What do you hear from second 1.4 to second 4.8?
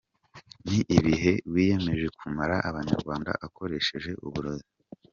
wiyemeje kumara abanyarwanda akoreresheje uburozi.